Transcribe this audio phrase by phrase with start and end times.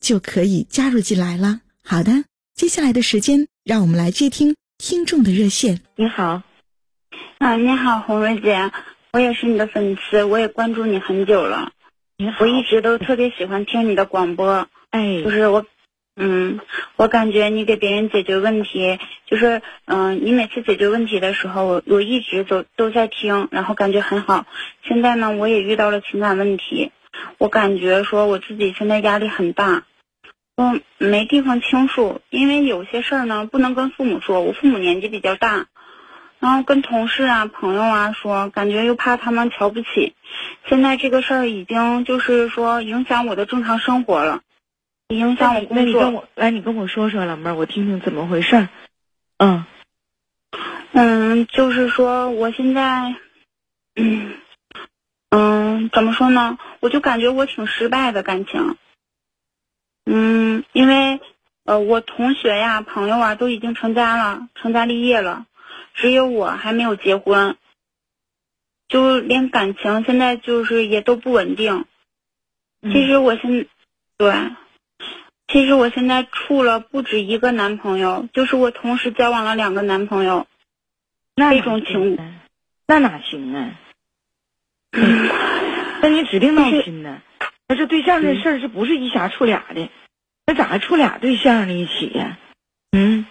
[0.00, 1.60] 就可以加入进来了。
[1.84, 5.80] 好的，接下来的时间，让我们来接听听众的热线。
[5.96, 6.42] 你好，
[7.38, 8.70] 啊，你好，红瑞姐，
[9.12, 11.72] 我也是你的粉丝，我也关注你很久了。
[12.16, 14.68] 你好，我一直都特别喜欢听你的广播。
[14.90, 15.64] 哎，就是我。
[16.22, 16.60] 嗯，
[16.96, 24.44] 我感觉你给别人解决问题，就是嗯，你每次解决问题的时候，我我一直都都在听，然后感觉很好。
[24.86, 26.90] 现在呢，我也遇到了情感问题，
[27.38, 29.86] 我感觉说我自己现在压力很大，
[30.60, 35.68] 我没地方倾诉，因为有些事儿呢不能跟父母说，我父母年纪比较大，
[36.38, 40.14] 然后跟同事啊、朋友啊说，感觉又怕他们瞧不起。
[40.66, 44.42] 现在这个事儿已经就是说影响我的正常生活了。
[45.08, 45.76] 影响我工作。
[45.76, 48.68] 那你跟我来，你跟我说说，老妹儿，我听听怎么回事。
[49.38, 49.64] 嗯，
[50.92, 53.14] 嗯，就是说，我现在，
[53.96, 54.34] 嗯，
[55.30, 56.58] 嗯，怎么说呢？
[56.80, 58.76] 我就感觉我挺失败的感情。
[60.06, 61.20] 嗯，因为
[61.64, 65.46] 呃，我同学呀、朋友啊都已经成家了，成家立业了，
[65.94, 67.56] 只有我还没有结婚，
[68.88, 71.84] 就连感情现在就是也都不稳定。
[72.82, 73.66] 其实我现
[74.16, 74.32] 对。
[75.52, 80.46] 其实我现在处了不止一个男朋友，就是我同时交往了两个男朋友，
[81.34, 82.16] 那种情，
[82.86, 83.74] 那哪行啊？
[86.02, 87.20] 那你指定闹心呢？
[87.70, 89.88] 那这对象这事儿是不是一下处俩的？
[90.44, 91.72] 那咋还处俩对象呢？
[91.72, 92.36] 一起呀？
[92.90, 93.24] 嗯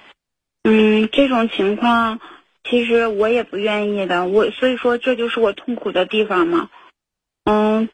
[0.63, 2.21] 嗯，这种情况
[2.63, 6.69] 其实我也不愿意的，我所以说这就是我痛苦的地方嘛。
[7.43, 7.89] 嗯。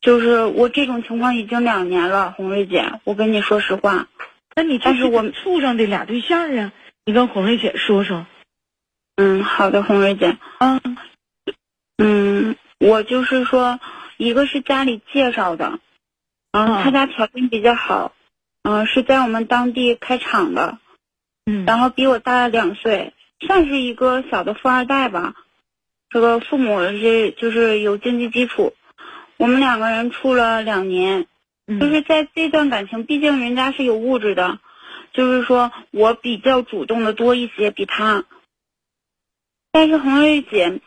[0.00, 4.08] 就是我这种情况已经两年了，红瑞姐，我跟你说实话。
[4.56, 6.72] 那你但是我们处上的俩对象啊，
[7.04, 8.26] 你跟红瑞姐说说。
[9.14, 10.38] 嗯，好的，红瑞姐。
[10.58, 10.80] 嗯，
[11.98, 13.78] 嗯，我就是说，
[14.16, 15.78] 一个是家里介绍的，
[16.52, 18.12] 嗯，他家条件比较好，
[18.62, 20.78] 嗯，是在我们当地开厂的，
[21.46, 25.34] 嗯，然后比我大两岁，算是一个小的富二代吧。
[26.10, 28.74] 这个父母是就是有经济基础。
[29.38, 31.26] 我们两个人处了两年，
[31.66, 34.60] 就是在这段感情，毕竟人家是有物质的，
[35.12, 38.24] 就是说我比较主动的多一些，比他。
[39.72, 40.80] 但是红瑞姐，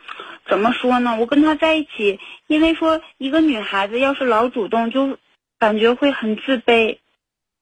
[0.48, 1.18] 怎么说呢？
[1.20, 5.18] 我跟他在一起，因为说一个女孩子要是老主动，就
[5.58, 7.00] 感觉会很自卑。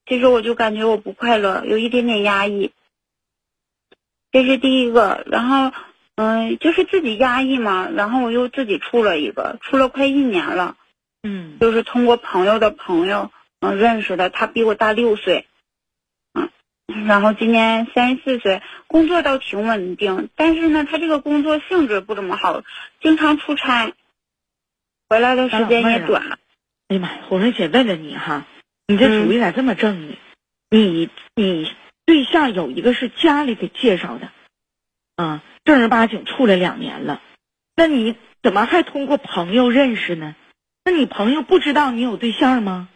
[0.05, 2.71] 其实我就感觉我不快乐，有一点点压抑。
[4.31, 5.71] 这是第一个，然后
[6.15, 10.75] 嗯，就是自己压抑嘛，然后我又自己处了一个，处了快一年了。
[11.23, 15.52] 嗯，就是通过朋友的朋友嗯认识的，他比我大六岁，嗯，
[16.85, 22.61] 然后今年三十四岁，工作倒挺稳定，但是呢，他这个工作性质不怎么好，
[23.01, 23.93] 经常出差，
[25.07, 26.39] 回来的时间也短。
[26.89, 28.45] 哎呀妈呀，我说姐问问你哈，
[28.87, 30.17] 你这主意咋这么正呢？
[30.69, 31.71] 你你
[32.05, 34.31] 对象有一个是家里给介绍的，
[35.15, 37.21] 啊，正儿八经处了两年了，
[37.75, 40.35] 那你怎么还通过朋友认识呢？
[40.83, 42.89] 那你朋友不知道你有对象吗？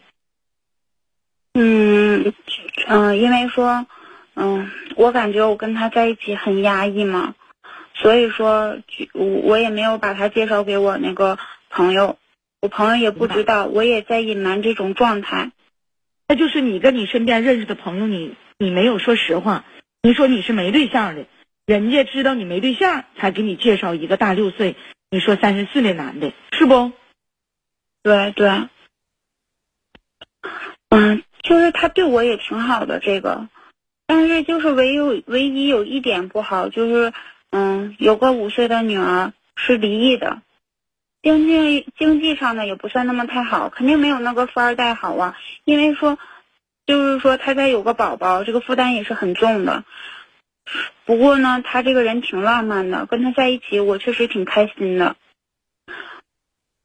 [1.60, 2.32] 嗯
[2.86, 3.84] 嗯，因为说，
[4.36, 7.34] 嗯，我感觉我跟他在一起很压抑嘛，
[7.94, 8.78] 所以说，
[9.12, 11.36] 我我也没有把他介绍给我那个
[11.68, 12.16] 朋友，
[12.60, 15.50] 我朋友也不知道，我也在隐瞒这种状态。
[16.28, 19.64] 那就是你跟你身边认识的朋友，你你没有说实话，
[20.00, 21.26] 你说你是没对象的，
[21.66, 24.76] 人家知道你没对象，才给你介绍一个大六岁，
[25.10, 26.92] 你说三十四的男的，是不？
[28.04, 28.48] 对对，
[30.90, 33.48] 嗯，就是他对我也挺好的，这个，
[34.06, 37.12] 但是就是唯有唯一有一点不好，就是
[37.50, 40.42] 嗯，有个五岁的女儿是离异的，
[41.22, 45.36] 经济经济上呢也不算那么太好，肯定没有那个富二代好啊。
[45.64, 46.18] 因为说，
[46.86, 49.84] 就是说他再有个宝宝，这个负担也是很重的。
[51.06, 55.16] 不过呢，他这个人挺浪漫的，跟他在一起，我确实挺开心的。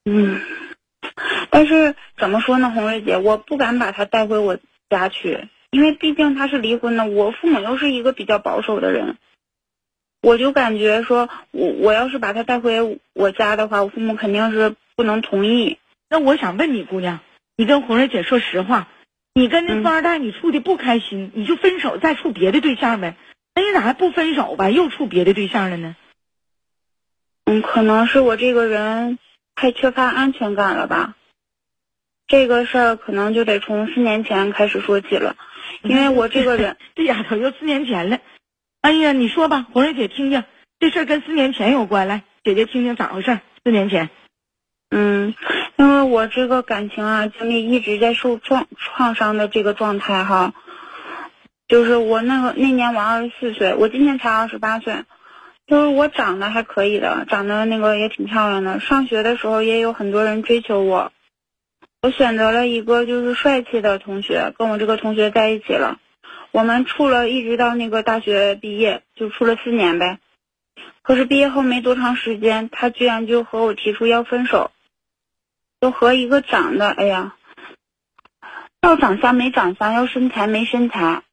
[0.06, 0.42] 嗯，
[1.54, 4.58] 但是怎么说呢，红瑞姐，我不敢把他带回我
[4.90, 9.18] 家去，因为毕竟他是离婚的，我父母又是一个比较保守的人，
[10.24, 15.78] 我就感觉说，我我要是把他带回我家的话，我父母肯定是不能同意。
[16.10, 17.20] 那我想问你，姑娘，
[17.56, 18.88] 你跟红瑞姐说实话，
[19.36, 23.16] 你跟那富二代你处的不开心，你就分手，再处别的对象呗。
[23.54, 24.72] 那你咋还不分手吧？
[24.72, 25.96] 又处别的对象了呢？
[27.46, 29.20] 嗯，可能是我这个人
[29.54, 31.16] 太缺乏安全感了吧。
[32.28, 35.36] 这个事儿可能就得从四年前开始说起了，
[35.82, 38.20] 因为我这个人， 这丫头又四年前了。
[38.82, 40.44] 哎呀，你说吧，红瑞姐听听，
[40.80, 43.40] 这事儿跟四年前有关，来，姐姐听听咋回事？
[43.64, 44.10] 四年前，
[44.90, 45.34] 嗯，
[45.78, 50.54] 因为我这个感情啊，经历一直在受创创伤的这个状态哈。
[51.68, 55.04] 就是我那个那年我二十四岁，我今年才二十八岁。
[55.66, 58.82] 就是我长得还可以的，长得那个也挺漂亮的。
[58.82, 61.14] 上学的时候也有很多人追求我，
[62.04, 66.02] 我选择了一个就是帅气的同学，跟我这个同学在一起了。
[66.52, 70.20] 我们处了一直到那个大学毕业，就处了四年呗。
[71.02, 74.72] 可是毕业后没多长时间，他居然就和我提出要分手，
[75.80, 77.38] 就和一个长得哎呀，
[78.82, 81.24] 要长相没长相，要身材没身材。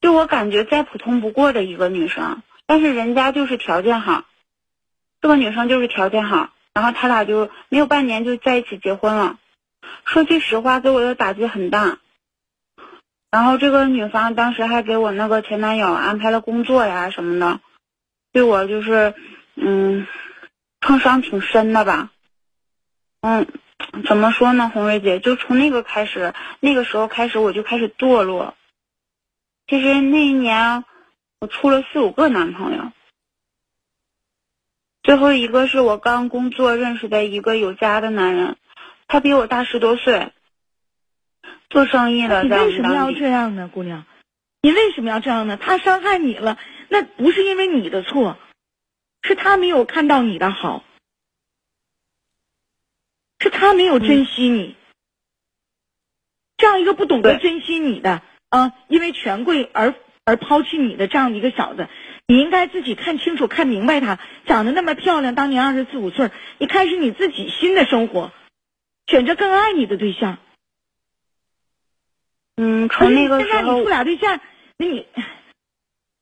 [0.00, 4.24] 就我感觉再普通不过的一个女生，但是人家就是条件好，
[5.20, 9.38] 这个女生就是条件好，然后他俩就没有半年就在一起结婚了。
[10.04, 11.98] 说句实话，给我的打击很大。
[13.30, 17.60] 然后这个女方当时还给我那个前男友安排了工作呀什么的，
[18.32, 19.14] 对我就是
[19.54, 20.06] 嗯，
[20.80, 22.10] 创伤挺深的吧。
[23.20, 23.46] 嗯，
[24.08, 28.54] 怎么说呢，红瑞姐，就从那个开始，那个时候开始我就开始堕落。
[29.68, 30.84] 其实那一年，
[31.38, 32.90] 我处了四五个男朋友，
[35.04, 38.56] 最后一个是我刚工作认识的一个有家的男人，
[39.10, 40.30] 他比我大十多岁，
[41.68, 42.44] 做生意的。
[42.44, 44.06] 你为什么要这样呢，姑娘？
[44.62, 45.56] 你为什么要这样呢？
[45.60, 46.58] 他伤害你了，
[46.88, 48.38] 那不是因为你的错，
[49.22, 50.84] 是他没有看到你的好，
[53.40, 54.76] 是他没有珍惜你。
[56.56, 58.22] 这样一个不懂得珍惜你的。
[58.48, 59.92] 啊，因为权贵而
[60.24, 61.88] 而抛弃你的这样一个小子，
[62.28, 68.32] 你应该自己看清楚、看明白他长得那么漂亮，当年二十四五岁，你开始你自己新的生活，
[69.10, 70.38] 选择更爱你的对象。
[72.56, 74.40] 嗯，从那个时候，现在你处俩对象，
[74.76, 75.06] 那你，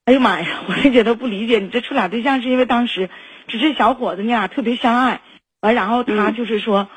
[0.06, 3.10] 哎呦妈呀， 我这姐都不理解，你这处俩对象是因为当时
[3.46, 5.20] 只是小伙子，你俩特别相爱，
[5.60, 6.88] 完然后他就是说，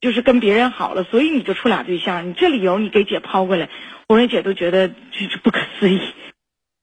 [0.00, 3.68] 就是跟别人好了，所以你就处俩对象，你这理由你给姐抛过来。
[4.08, 6.00] 红瑞姐都觉得这这不可思议，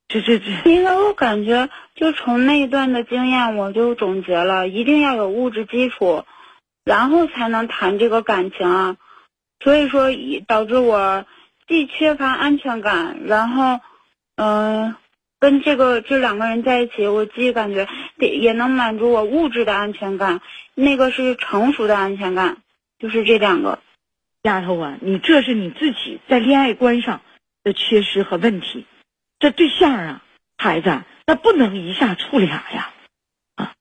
[0.07, 0.45] 这这这。
[0.69, 6.23] 因为我感觉，就从那一段的经验，我就总结了，一定要有物质基础，
[6.87, 8.97] 然后才能谈这个感情啊。
[9.59, 10.09] 所以说，
[10.47, 11.25] 导致我
[11.67, 13.79] 既缺乏安全感，然后，
[14.35, 14.95] 嗯，
[15.39, 17.87] 跟这个这两个人在一起，我既感觉
[18.17, 20.41] 得也能满足我物质的安全感，
[20.75, 22.57] 那个是成熟的安全感，
[22.99, 23.79] 就是这两个。
[24.43, 27.21] 丫头啊，你这是你自己在恋爱观上
[27.63, 28.85] 的缺失和问题。
[29.39, 30.23] 这对象啊，
[30.57, 32.93] 孩子，那不能一下处俩呀！
[33.55, 33.73] 啊，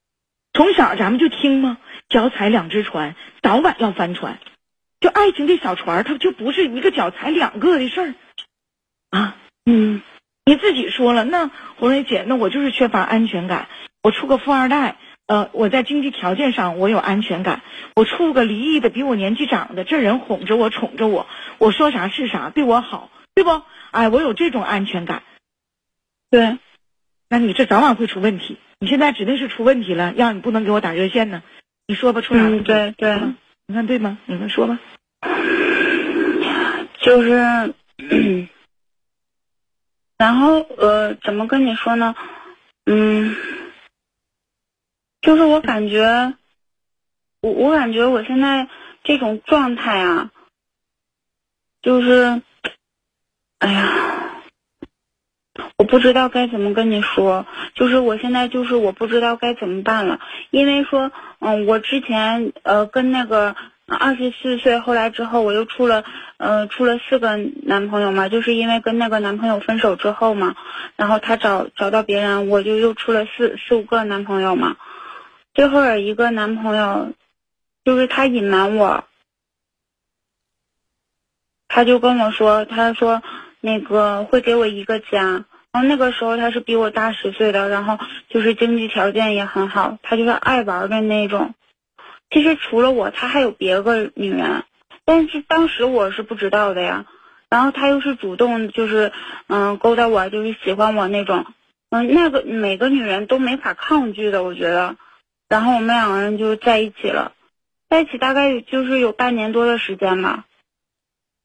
[0.54, 1.78] 从小咱们就听吗？
[2.08, 4.38] 脚踩两只船，早晚要翻船。
[5.00, 8.14] 就爱情这小船，它就不是一个脚踩两个的事儿
[9.10, 9.36] 啊。
[9.64, 10.02] 嗯，
[10.44, 13.68] 你自己说了，那红蕊姐，那我就是缺乏安全感。
[14.02, 14.96] 我处个富二代。
[15.28, 17.62] 呃，我在经济条件上我有安全感，
[17.96, 21.26] 我处个离异的比我年纪长的，这人哄着我宠着我，
[21.58, 23.62] 我说啥是啥，对我好，对不？
[23.90, 25.24] 哎，我有这种安全感。
[26.30, 26.58] 对，
[27.28, 28.58] 那你这早晚会出问题。
[28.78, 31.42] 你现在指定是出问题了，要你不能给我打热线呢。
[31.86, 32.48] 你说吧，出啥？
[32.64, 33.20] 对对，
[33.66, 34.18] 你看对吗？
[34.26, 34.78] 你们说吧。
[37.00, 37.74] 就是，
[40.18, 42.14] 然后呃，怎么跟你说呢？
[42.86, 43.36] 嗯。
[45.20, 46.34] 就是我感觉，
[47.40, 48.68] 我我感觉我现在
[49.02, 50.30] 这种状态啊，
[51.82, 52.42] 就是，
[53.58, 54.15] 哎呀，
[55.76, 57.46] 我不知道该怎么跟你说。
[57.74, 60.20] 就是我现在就是我不知道该怎么办了，
[60.50, 61.10] 因为说，
[61.40, 63.54] 嗯，我之前呃跟那个
[63.86, 66.04] 二十四岁，后来之后我又处了
[66.38, 70.56] 呃处了四个男朋友嘛，就是因为跟那个男朋友分手之后嘛，
[70.96, 74.76] 然后他找找到别人，我就又处了四四五个男朋友嘛。
[75.54, 77.12] 最后有一个男朋友，
[77.84, 79.04] 就是他隐瞒我，
[81.68, 83.22] 他就跟我说，他说，
[83.66, 85.44] 那个会给我一个家。
[85.72, 87.98] 然后那个时候他是比我大十岁的，然后
[88.30, 91.54] 就是经济条件也很好，他就是爱玩的那种。
[92.30, 94.64] 其实除了我，他还有别个女人，
[95.04, 97.04] 但是当时我是不知道的呀。
[97.50, 99.12] 然后他又是主动，就是
[99.48, 101.44] 嗯勾搭我，就是喜欢我那种。
[101.90, 104.96] 嗯，那个每个女人都没法抗拒的，我觉得。
[105.48, 107.32] 然后我们两个人就在一起了，
[107.90, 110.44] 在一起大概就是有半年多的时间吧。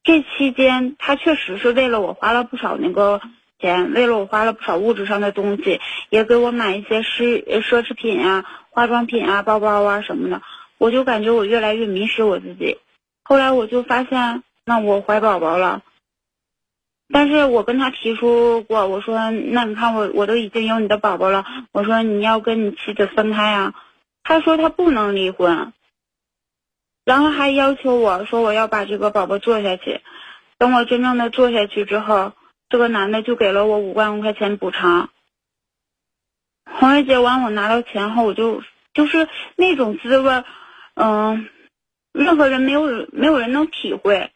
[0.03, 3.21] 这期间，他确实是为了我花了不少那个
[3.59, 5.79] 钱，为了我花了不少物质上的东西，
[6.09, 10.41] 也给我买一些奢奢侈品啊、化妆品啊、包包啊什么的。
[10.77, 12.77] 我就感觉我越来越迷失我自己。
[13.23, 15.83] 后来我就发现，那我怀宝宝了。
[17.13, 23.73] 但是我跟他提出过，我说那你看我我都已经有你的宝宝了，我说你要跟你妻子分开啊，
[24.23, 25.73] 他说他不能离婚，
[27.05, 30.01] 然后还要求我说我要把这个宝宝做下去，
[30.57, 32.33] 等我真正的做下去之后，
[32.69, 35.09] 这个男的就给了我五万块钱补偿。
[36.65, 40.43] 红月姐完我拿到钱后，我就就是那种滋味，
[40.95, 41.49] 嗯，
[42.13, 44.31] 任何人没有没有人能体会。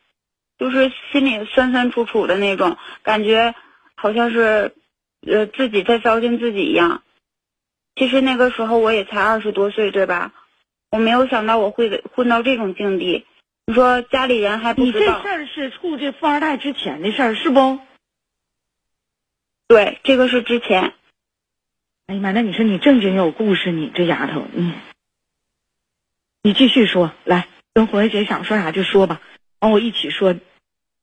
[0.57, 3.53] 就是心里酸酸楚楚的那种感觉，
[3.95, 4.73] 好像是，
[5.27, 7.03] 呃，自己在糟践自己一样。
[7.97, 10.31] 其实那个时候我也才二十多岁，对吧？
[10.95, 13.25] 我没有想到我会混到这种境地。
[13.65, 14.99] 你说家里人还不知道。
[14.99, 17.79] 你这事儿是处这富二代之前的事儿，是不？
[19.67, 20.93] 对，这个是之前。
[22.07, 24.73] 哎呀妈，那你说你正经有故事，你这丫头，嗯，
[26.43, 29.19] 你继续说，来，跟红姐想说啥就说吧。
[29.59, 30.33] 完，我一起说，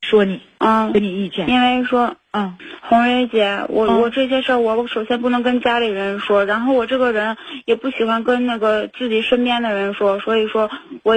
[0.02, 1.48] 说你，嗯，给你意见。
[1.48, 10.70] 因为说，嗯，红蕊姐，我我这些事儿，我我首先不能跟家里人说，然后我这个人也不喜欢跟那个自己身边的人说，所以说，
[11.02, 11.14] 我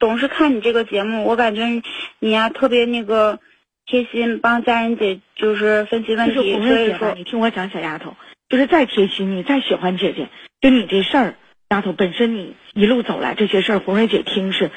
[0.00, 1.82] 总是看你这个节目，我感觉
[2.18, 3.38] 你呀特别那个
[3.86, 6.34] 贴心，帮家人姐就是分析问题。
[6.34, 8.16] 所以说，你听我讲，小丫头，
[8.48, 10.28] 就是再贴心，你再喜欢姐姐，
[10.60, 11.34] 就你这事儿，
[11.68, 14.70] 丫头本身你一路走来这些事儿，红蕊姐听是。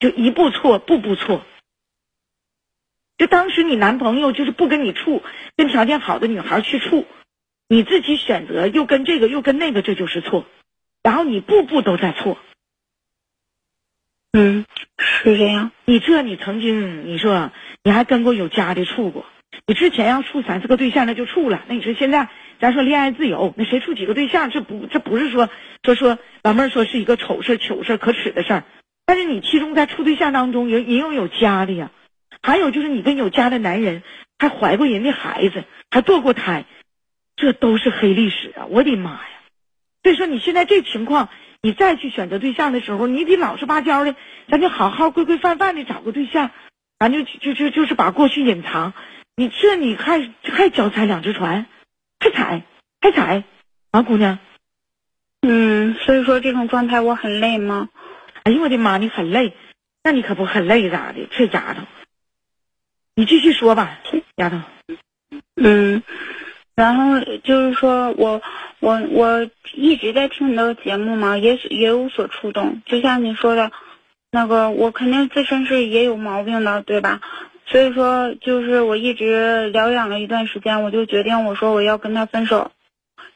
[0.00, 1.42] 就一步错，步步错。
[3.18, 5.22] 就当时你男朋友就是不跟你处，
[5.56, 7.04] 跟条件好的女孩去处，
[7.68, 10.46] 你自己选择又跟这个又跟那个，这就是错。
[11.02, 12.38] 然后你步步都在错。
[14.32, 14.66] 嗯，
[14.98, 15.72] 是这样。
[15.84, 17.50] 你这你曾经你说
[17.82, 19.26] 你还跟过有家的处过，
[19.66, 21.64] 你之前要处三四个对象那就处了。
[21.66, 22.28] 那你说现在
[22.60, 24.50] 咱说恋爱自由，那谁处几个对象？
[24.50, 25.48] 这不这不是说
[25.82, 28.64] 说说老妹儿说是一个丑事、糗事、可耻的事儿。
[29.06, 31.90] 但是你其中在处对象当中也也有有家的呀，
[32.42, 34.02] 还有就是你跟有家的男人
[34.38, 36.64] 还怀过人家孩子，还堕过胎，
[37.36, 38.66] 这都是黑历史啊！
[38.66, 39.28] 我的妈呀！
[40.02, 41.28] 所以说你现在这情况，
[41.60, 44.14] 你再去选择对象的时候，你得老实巴交的，
[44.48, 46.50] 咱就好好规规范范的找个对象，
[46.98, 48.92] 咱就就就就是把过去隐藏。
[49.36, 51.66] 你这你还还脚踩两只船，
[52.20, 52.62] 还踩
[53.00, 53.44] 还踩
[53.90, 54.38] 啊，姑娘。
[55.42, 57.88] 嗯，所以说这种状态我很累吗？
[58.44, 58.96] 哎呦我的妈！
[58.96, 59.52] 你很累，
[60.02, 61.28] 那你可不很累咋的？
[61.30, 61.82] 这丫头，
[63.18, 63.98] 你继续说吧，
[64.36, 64.60] 丫头。
[65.56, 66.04] 嗯，
[66.76, 68.40] 然后就是说我
[68.78, 72.80] 我我一直在听你的节目嘛，也也有所触动。
[72.86, 73.72] 就像你说的，
[74.30, 77.20] 那个我肯定自身是也有毛病的，对吧？
[77.66, 82.70] 所以说，就是我一直疗养了一段时间，我就决定我说我要跟他分手。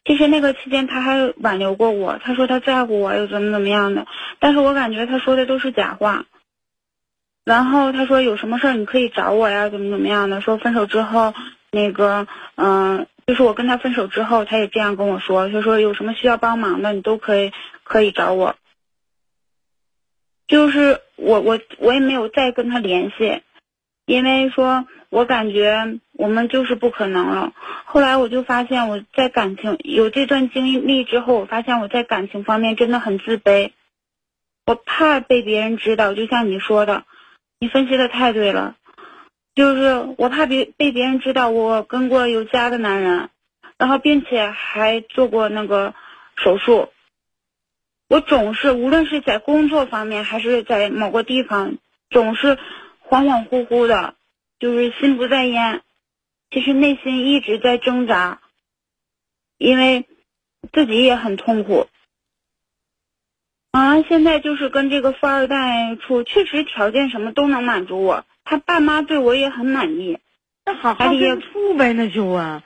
[0.04, 4.06] 其实那个期间他还挽留过我，他说他在乎我，又怎么怎么样的。
[4.38, 6.24] 但是我感觉他说的都是假话。
[7.44, 10.40] 然后他说有什么事儿你可以找我呀，怎么怎么样的。
[10.40, 11.34] 说分手之后，
[11.70, 17.52] 那个嗯，就是我跟他分手之后，他也这样跟我说，他说有什么需要帮忙的，你都可以
[17.84, 18.56] 可以找我。
[20.46, 23.42] 就是我我我也没有再跟他联系，
[24.06, 24.86] 因为说。
[25.12, 27.52] 我感觉我们就是不可能了。
[27.84, 33.72] 后来我就发现我在感情有这段经历之后，我发现我在感情方面真的很自卑。
[34.64, 37.04] 我怕被别人知道，就像你说的，
[37.62, 38.74] 你分析的太对了。
[39.54, 43.30] 就是我怕别被别人知道我跟过有家的男人，
[43.78, 45.94] 然后并且还做过那个
[46.34, 46.88] 手术。
[48.08, 51.76] 我总是无论是在工作方面还是在某个地方，
[52.10, 52.56] 总是
[53.08, 54.16] 恍恍惚惚的。
[54.58, 55.82] 就是心不在焉，
[56.50, 58.40] 其实内心一直在挣扎，
[59.56, 60.08] 因为
[60.72, 61.86] 自己也很痛苦。
[63.72, 70.18] 啊，现在就是跟这个富二代处，确实条件什么都能满足我，他爸妈对我也很满意。
[70.66, 72.62] 那好好跟处呗，那就啊，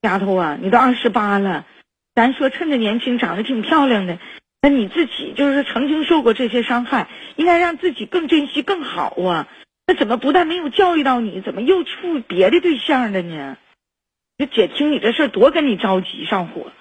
[0.00, 1.66] 丫头啊，你都二十八了，
[2.14, 4.18] 咱说趁着年轻，长得挺漂亮的，
[4.62, 9.46] 那你自己就是曾经受过这些伤害，应该让自己更珍惜更好啊。
[9.86, 13.58] 那怎么不但没有教育到你，怎么又处别的对象了呢？
[14.38, 16.72] 这姐听你这事儿多跟你着急上火。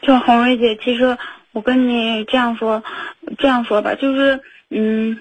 [0.00, 1.18] 就红瑞姐，其实
[1.52, 2.82] 我跟你这样说，
[3.38, 5.20] 这样说吧，就是嗯，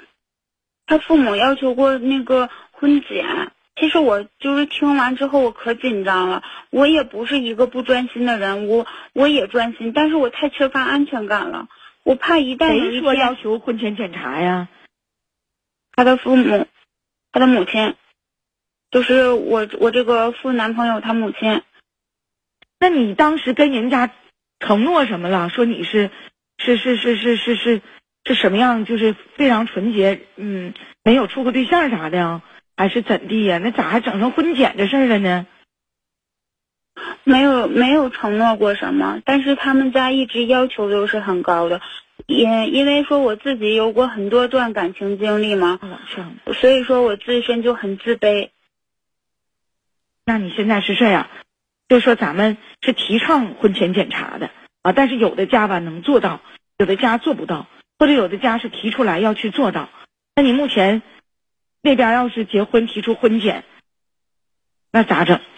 [0.85, 6.43] 他父母要求过那个婚检，其实我就是听完之后我可紧张了。
[6.69, 11.67] 我也不是一个不专心的人，我我也专心，但是我太缺乏安全感了，
[12.03, 14.67] 我怕一旦谁说要求婚前检查呀？
[15.93, 16.67] 他的父母，
[17.31, 17.95] 他的母亲，
[18.91, 21.63] 就是我我这个副男朋友他母亲。
[22.79, 24.11] 那你当时跟人家
[24.59, 25.49] 承诺什么了？
[25.49, 26.09] 说你是
[26.57, 27.81] 是是是是是是
[28.25, 28.85] 是什么样？
[28.85, 30.73] 就是非常纯洁，嗯，
[31.03, 32.41] 没有处过对象啥的，
[32.75, 33.57] 还是怎地呀？
[33.57, 35.45] 那咋还整成婚检这事儿了呢？
[37.23, 41.81] 没有没有承诺过什么，但是他们家一直要求都是很高的。
[42.25, 45.79] 也因为说我自己有过很多段感情经历嘛，
[46.59, 48.49] 所以说我自身就很自卑。
[50.25, 51.29] 那你现在是这样，
[51.89, 54.49] 就说咱们是提倡婚前检查的
[54.81, 56.41] 啊，但是有的家吧能做到，
[56.77, 57.67] 有的家做不到，
[57.97, 59.89] 或者有的家是提出来要去做到。
[60.35, 61.01] 那你目前
[61.81, 63.63] 那边要是结婚提出婚检，
[64.91, 65.39] 那咋整？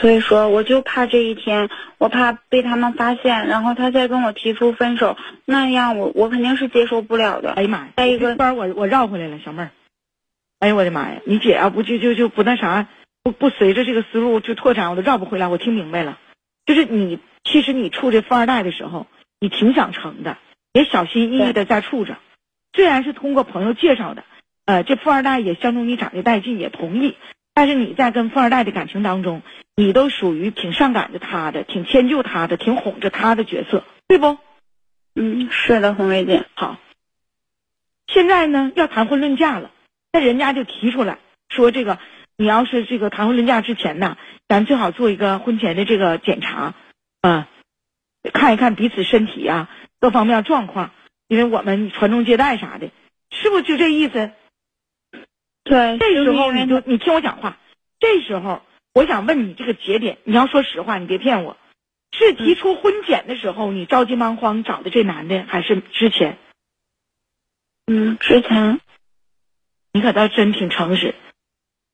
[0.00, 1.68] 所以说，我就怕这一天，
[1.98, 7.52] 我怕被他们发现，然后他再跟我提出分手，那样我我肯定是接受不了的。
[7.52, 7.88] 哎呀妈呀！
[7.96, 9.70] 再一个，班我我绕回来了，小妹儿。
[10.58, 11.20] 哎呀我的妈呀！
[11.26, 12.88] 你姐要不就就就不那啥，
[13.22, 15.48] 不不随着这个思路就拓展，我都绕不回来。
[15.48, 16.18] 我听明白了，
[16.66, 19.06] 就是你其实你处这富二代的时候，
[19.38, 20.38] 你挺想成的，
[20.72, 22.18] 也小心翼翼的在处着。
[22.72, 24.24] 虽然是通过朋友介绍的，
[24.64, 27.16] 呃，这富二代也相中你长得带劲，也同意。
[27.52, 29.42] 但是你在跟富二代的感情当中，
[29.74, 34.38] 你都属于挺上赶着他的，挺迁就他的，挺哄着他的角色，对不？
[35.14, 36.46] 嗯，是的，红梅姐。
[36.54, 36.78] 好，
[38.06, 39.72] 现在呢要谈婚论嫁了，
[40.12, 41.98] 那人家就提出来说，这个
[42.40, 44.16] 你要是这个谈婚论嫁之前呢，
[44.48, 46.74] 咱最好做一个婚前的这个检查，
[47.20, 47.50] 啊，
[48.32, 49.68] 看一看彼此身体啊
[50.00, 50.90] 各方面状况，
[51.28, 52.90] 因为我们传宗接代啥的，
[53.30, 54.32] 是不是就这意思？
[55.64, 57.58] 对，这时候你就你听我讲话。
[57.98, 58.62] 这时候
[58.94, 61.58] 我想问你这个节点，你要说实话，你别骗我。
[62.12, 66.38] 是提出婚检的时候，你着急忙慌找的这男的，还是之前？
[67.84, 68.80] 嗯，之前。
[69.92, 71.14] 你可倒真挺诚实。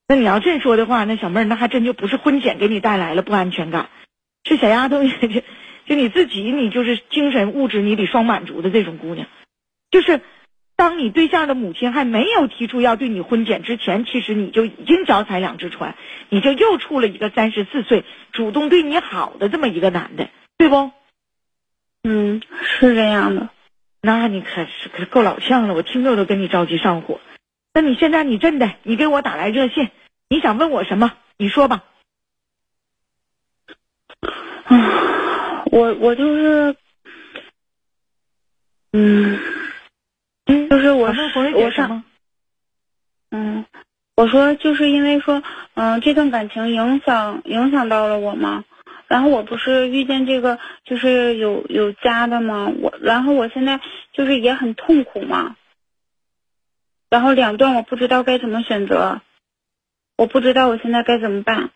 [0.08, 3.90] 那你要这说的话，那小妹儿，那还真就不是婚检给你带来了不安全感，
[4.44, 5.10] 是小丫头，就
[5.86, 9.26] 就你自己，你就是精神物质你得双满足的这种姑娘，
[9.90, 10.20] 就是。
[10.78, 15.96] 当你对象的母亲还没有提出要对你婚检之前，其实你就已经脚踩两只船，
[16.28, 20.90] 你就又处了一个三十四岁主动对你好的这么一个男的，对不？
[22.04, 23.48] 嗯，是这样的。
[24.02, 27.20] 那你可是可够老呛了，我听着都跟你着急上火。
[27.76, 29.90] 那你现在你真的，你给我打来热线，
[30.30, 31.12] 你想问我什么？
[31.36, 31.84] 你说吧。
[34.64, 36.76] 啊，我我就是，
[38.94, 39.38] 嗯。
[40.46, 42.02] 嗯，就是我，我上，
[43.30, 43.66] 嗯，
[44.14, 45.42] 我说就是因为说，
[45.74, 48.64] 嗯，这段感情影响影响到了我嘛，
[49.06, 52.72] 然后我不是遇见这个就是有有家的嘛？
[52.80, 53.78] 我然后我现在
[54.14, 55.54] 就是也很痛苦嘛，
[57.10, 59.20] 然后两段我不知道该怎么选择，
[60.16, 61.70] 我不知道我现在该怎么办。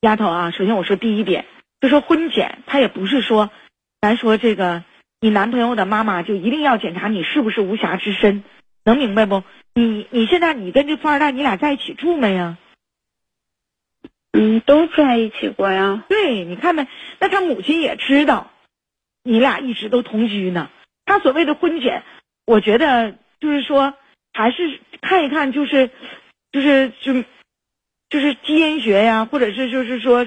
[0.00, 1.46] 丫头啊，首先我说第一点，
[1.80, 3.50] 就说婚检，他也不是说，
[4.00, 4.84] 咱说这个。
[5.24, 8.42] 你男朋友的妈妈就一定要检查你是不是无瑕之身，
[8.84, 9.44] 能明白不？
[9.72, 12.58] 你你现在你跟这富二代你俩在一起住没呀？
[14.32, 16.02] 嗯，都在一起过呀。
[16.08, 16.88] 对，你看没？
[17.20, 18.50] 那他母亲也知道，
[19.22, 20.70] 你俩一直都同居呢。
[21.04, 22.02] 他所谓的婚检，
[22.44, 23.94] 我觉得就是说，
[24.32, 25.90] 还是看一看，就是
[26.50, 27.24] 就是就
[28.10, 30.26] 就是基因学呀，或者是就是说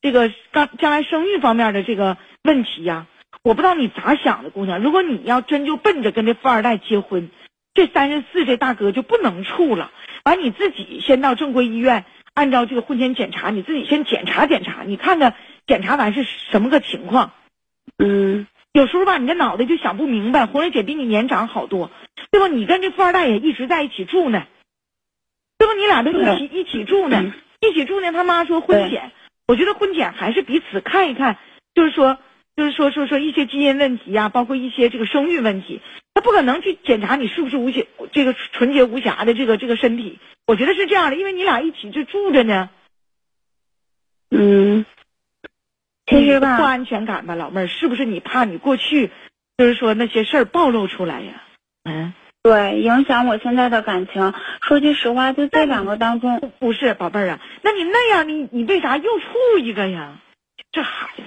[0.00, 3.06] 这个刚将来生育方面的这个问题呀。
[3.42, 4.80] 我不知道你咋想的，姑娘。
[4.82, 7.30] 如果你要真就奔着跟这富二代结婚，
[7.72, 9.90] 这三十四这大哥就不能处了。
[10.24, 15.34] 完，你自己先到正规医院，按照这个婚前检查，你自己先检查检查，你看看
[15.66, 17.32] 检查完是什么个情况。
[17.96, 20.44] 嗯，有时候吧，你这脑袋就想不明白。
[20.44, 21.90] 红蕊姐比你年长好多，
[22.30, 22.48] 对吧？
[22.48, 24.46] 你跟这富二代也一直在一起住呢，
[25.58, 25.74] 对吧？
[25.74, 28.12] 你俩都一起一起住呢，一起住呢。
[28.12, 29.12] 他妈说婚检，
[29.46, 31.38] 我觉得婚检还是彼此看一看，
[31.74, 32.18] 就是说。
[32.56, 35.80] 就是说说说一些基因问题呀，包括一些这个生育问题，
[36.12, 37.80] 他不可能去检查你是不是无瑕
[38.12, 40.18] 这个纯洁无瑕的这个这个身体。
[40.46, 42.68] 我觉得是这样的，因为你俩一起就住着呢。
[44.30, 44.84] 嗯，
[46.04, 49.10] 其实吧，不安全感吧，老妹儿，是不是你怕你过去
[49.56, 51.42] 就是说那些事儿暴露出来呀？
[51.84, 52.12] 嗯，
[52.42, 54.32] 对，影响我现在的感情。
[54.62, 60.18] 说句实话，就这两个当中，不是宝贝儿啊，那你那样，你你为啥又处一个呀？
[60.72, 61.22] 这孩子，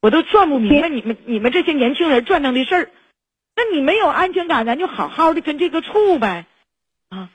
[0.00, 2.90] 我都转不明白你们你们这些年轻人转腾的事儿。
[3.56, 6.46] 那你没有安全感，咱就好好的跟这个处呗，
[7.10, 7.28] 啊。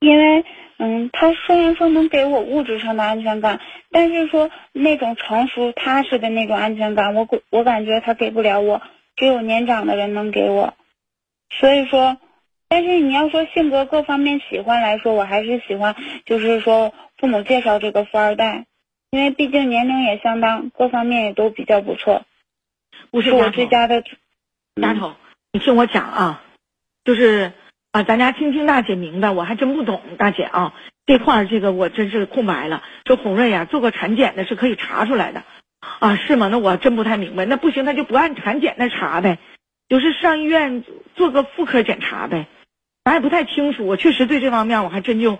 [0.00, 0.44] 因为，
[0.78, 8.82] 嗯，他虽然说能给我物质上的安全感，但是说那种成熟踏实的那种安全感，我我感觉他给不了我，
[9.16, 10.74] 只有年长的人能给我。
[11.50, 12.18] 所以说，
[12.68, 18.66] 但是你要说性格各方面喜欢来说，我还是喜欢，就是说父母介绍这个富二代，
[19.10, 22.24] 因为毕竟年龄也相当，各方面也都比较不错，
[23.10, 24.02] 不是我最佳的。
[24.82, 25.14] 丫头，
[25.52, 26.44] 你听我讲啊，
[27.04, 27.52] 就是
[27.92, 30.74] 啊，咱家青青大姐明白，我还真不懂，大姐啊，
[31.06, 32.82] 这块儿这个我真是空白了。
[33.06, 35.44] 说红瑞呀，做个产检的是可以查出来的，
[35.80, 36.48] 啊，是吗？
[36.48, 37.46] 那我真不太明白。
[37.46, 39.38] 那不行，那就不按产检那查呗。
[39.88, 42.46] 就是上医院做个妇科检查呗，
[43.04, 43.86] 咱也不太清楚。
[43.86, 45.38] 我确实对这方面我还真就，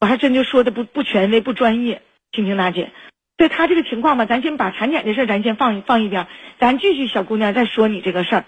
[0.00, 2.02] 我还真就说的不不权威不专业。
[2.32, 2.92] 青青大姐，
[3.36, 6.26] 对他这个情况吧，咱先把产检的事咱先放一放一边，
[6.58, 8.44] 咱继续小姑娘再说你这个事儿。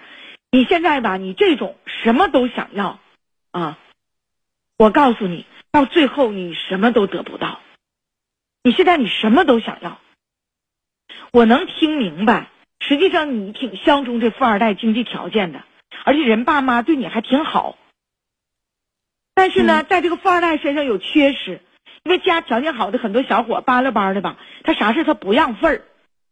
[0.51, 2.99] 你现在吧，你这种什么都想要，
[3.51, 3.79] 啊，
[4.77, 7.61] 我告诉你，到最后你什么都得不到。
[8.62, 10.01] 你现在你什么都想要，
[11.33, 12.49] 我能听明白。
[12.81, 15.62] 实际上你挺相中这富二代经济条件的，
[16.05, 17.77] 而且人爸妈对你还挺好。
[19.35, 21.61] 但是呢，在这个富二代身上有缺失，
[22.03, 25.83] 因为家条件好的很多小伙巴拉巴的吧，他啥事他不让份儿，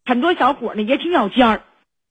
[0.05, 1.63] 很多小伙呢也挺咬尖儿，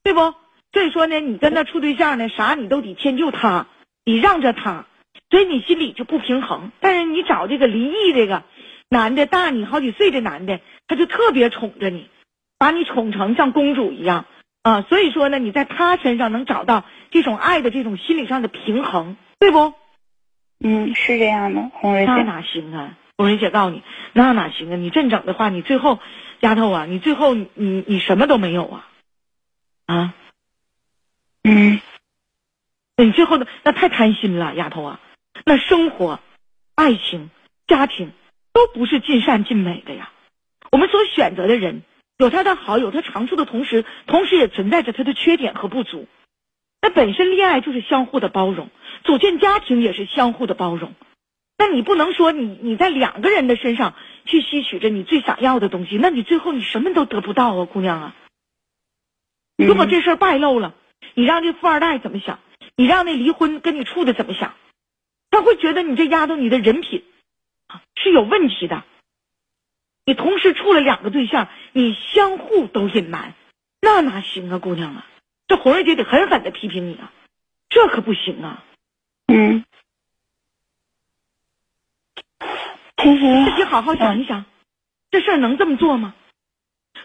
[0.03, 0.33] 对不？
[0.71, 3.67] 所以说呢，你跟他处对象呢，啥你都得迁就他，
[4.03, 4.85] 得让着他，
[5.29, 6.71] 所以你心里就不平衡。
[6.81, 8.43] 但是你找这个离异这个
[8.89, 12.09] 男的，大你好几岁的男的，他就特别宠着你。
[12.57, 14.25] 把你宠成像公主一样
[14.63, 19.73] 啊，所以说呢，你在他身上能找到这种爱的这种心理上的平衡，对不？
[20.59, 22.11] 嗯，是这样的，红瑞姐。
[22.11, 22.97] 那哪行啊？
[23.17, 24.75] 红瑞姐告诉你，那哪行啊？
[24.75, 25.99] 你这整的话，你最后，
[26.39, 28.87] 丫头啊，你最后你你什么都没有啊？
[29.85, 30.13] 啊？
[31.43, 31.79] 嗯。
[32.97, 34.99] 你最后的那太贪心了，丫头啊。
[35.45, 36.21] 那生活、
[36.73, 37.29] 爱情、
[37.67, 38.13] 家庭
[38.53, 40.09] 都不是尽善尽美的呀。
[40.71, 41.83] 我们所选择的人。
[42.17, 46.07] 有他的好，有他长处的同时，同时也存在着他的缺点和不足。
[46.81, 48.69] 那本身恋爱就是相互的包容，
[49.03, 50.93] 组建家庭也是相互的包容。
[51.57, 58.15] 那你不能说你你在两个人的身上去吸取着你最想要的东西，那你最后你什么都得不到啊，姑娘啊！
[59.57, 60.75] 如果这事儿败露了，
[61.13, 62.39] 你让这富二代怎么想？
[62.75, 64.53] 你让那离婚跟你处的怎么想？
[65.31, 67.03] 他会觉得你这丫头你的人品
[67.67, 68.83] 啊是有问题的。
[70.05, 73.33] 你同时处了两个对象，你相互都隐瞒，
[73.81, 75.07] 那哪行啊，姑娘啊！
[75.47, 77.11] 这红瑞姐得狠狠的批评你啊，
[77.69, 78.63] 这可不行啊！
[79.27, 79.65] 嗯，
[82.97, 84.45] 其实自己好好想一想，
[85.09, 86.13] 这事儿能这么做吗？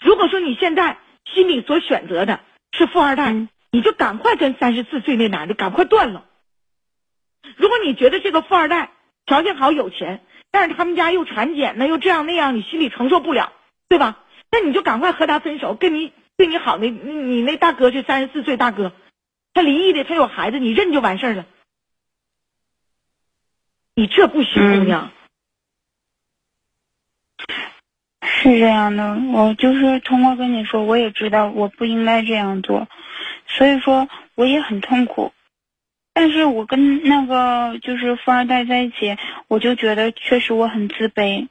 [0.02, 2.40] 如果说你现在心里所选择的
[2.72, 3.32] 是富二代，
[3.70, 6.26] 你就赶快跟三十四岁那男的赶快断了。
[7.56, 8.92] 如果你觉得这个富二代
[9.24, 13.52] 条件好有钱，但是他们家又产检呢，又这样那样，你心里承受不了，
[13.88, 14.18] 对吧？
[14.50, 18.92] 那你就赶快和他分手，跟你对你好那，你那大哥是三十四岁大哥，
[19.54, 21.46] 他离异的，他有孩子，你认就完事儿了。
[23.94, 25.12] 你这不行，姑娘。
[28.22, 32.88] 是这样的，我就是通过跟你说，我也知道我不应该这样做，
[33.46, 35.32] 所以说我也很痛苦。
[36.20, 39.16] 但是我跟那个就是富二代在一起，
[39.48, 41.48] 我就觉得确实我很自卑，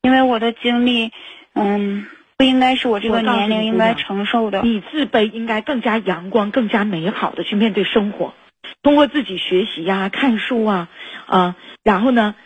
[0.00, 1.12] 因为我的经历，
[1.52, 2.06] 嗯，
[2.38, 4.62] 不应该是我这个年龄应该承受的。
[4.62, 8.32] 你自卑应该更加阳光、更加美好的去面对生活，
[8.82, 10.88] 通过自己学习呀、看书啊，
[11.26, 12.36] 啊，然后呢，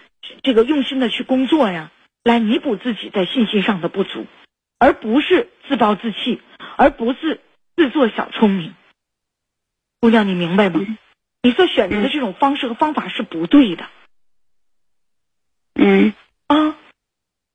[0.42, 1.92] 这个用心的去工作呀，
[2.24, 4.26] 来弥补自己在信心上的不足，
[4.80, 6.42] 而不是自暴自弃，
[6.76, 7.38] 而不是
[7.76, 8.74] 自作小聪明。
[10.00, 10.80] 姑娘，你明白吗？
[11.42, 13.86] 你所选择的这种方式和方法是不对的。
[15.74, 16.12] 嗯
[16.46, 16.76] 啊，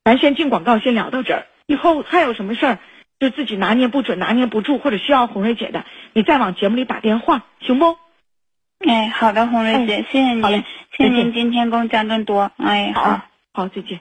[0.04, 1.46] 咱先进广告，先聊到这儿。
[1.68, 2.80] 以后还有什么事儿，
[3.20, 7.98] 就自己拿捏不准、拿捏不住，或者需要红瑞姐的，你再往节目里打电话，行不？
[8.80, 12.52] 哎，好的，红瑞姐，谢谢您，谢谢您今天给我讲这么多。
[12.58, 13.22] 哎，好，
[13.54, 14.00] 好，再见。